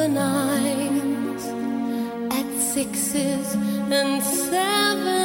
the 0.00 0.08
nines, 0.08 1.44
at 2.32 2.48
sixes 2.58 3.54
and 3.92 4.22
sevens. 4.22 5.19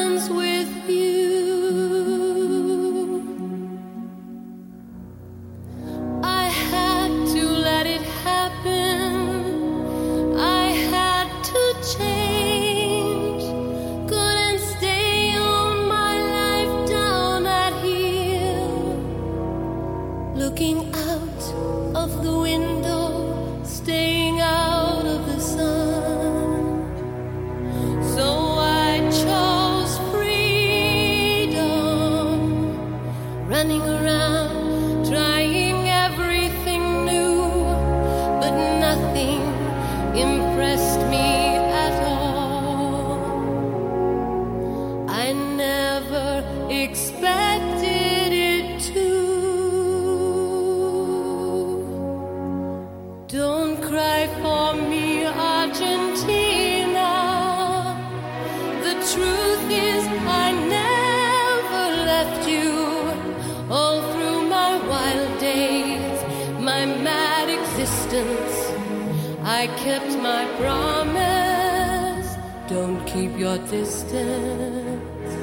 promise. 70.57 72.29
Don't 72.67 73.05
keep 73.05 73.37
your 73.37 73.57
distance. 73.67 75.33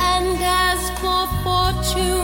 And 0.00 0.38
as 0.40 0.90
for 1.00 1.26
fortune. 1.44 2.23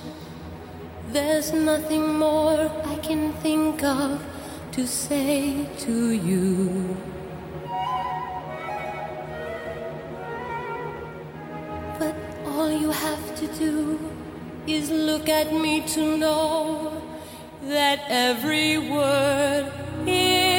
There's 1.13 1.51
nothing 1.51 2.17
more 2.19 2.71
I 2.85 2.95
can 3.03 3.33
think 3.43 3.83
of 3.83 4.23
to 4.71 4.87
say 4.87 5.67
to 5.79 6.11
you. 6.11 6.95
But 11.99 12.15
all 12.45 12.71
you 12.71 12.91
have 12.91 13.35
to 13.35 13.47
do 13.59 13.99
is 14.65 14.89
look 14.89 15.27
at 15.27 15.51
me 15.51 15.81
to 15.95 16.15
know 16.15 17.01
that 17.63 18.05
every 18.07 18.77
word 18.77 19.69
is. 20.07 20.50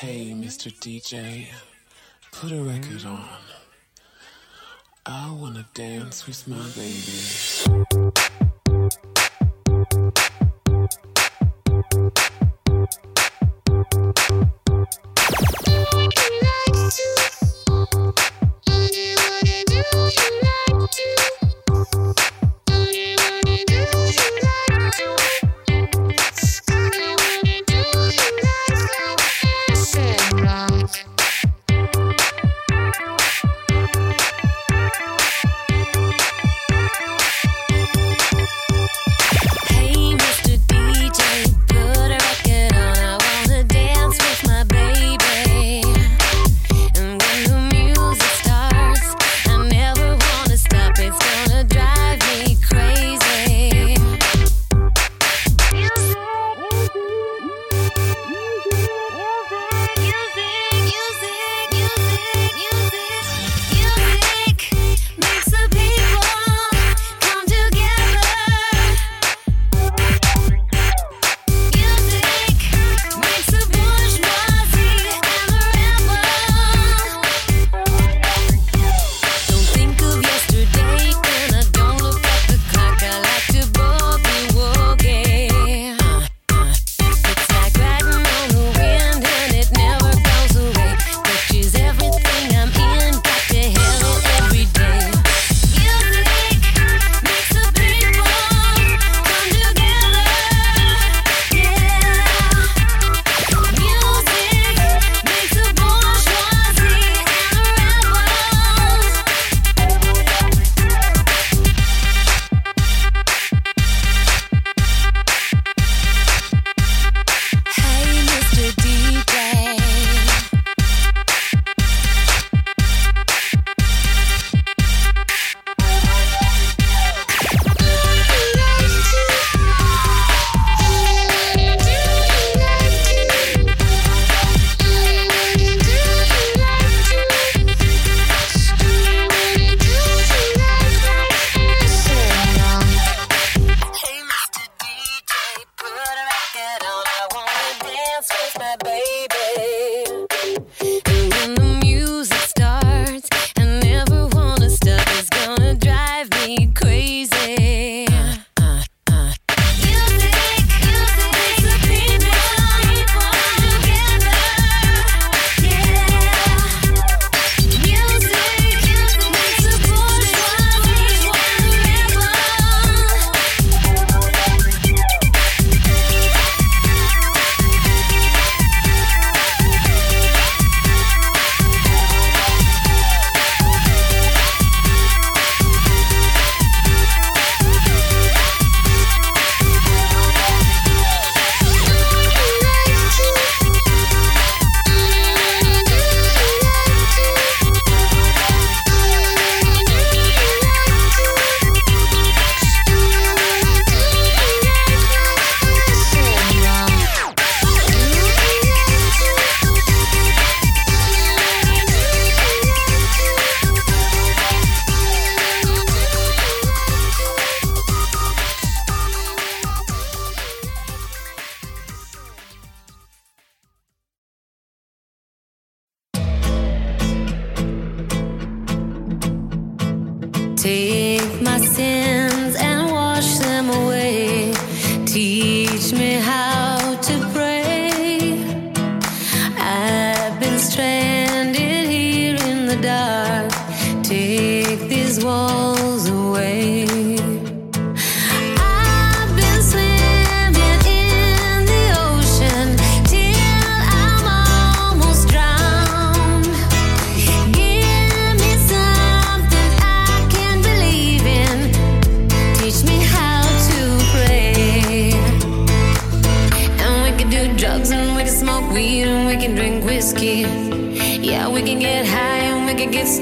Hey, 0.00 0.34
Mr. 0.36 0.70
DJ, 0.70 1.46
put 2.30 2.52
a 2.52 2.60
record 2.60 3.06
on. 3.06 3.24
I 5.06 5.30
wanna 5.30 5.66
dance 5.72 6.26
with 6.26 6.46
my 6.46 6.68
baby. 6.76 8.25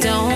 Don't 0.05 0.34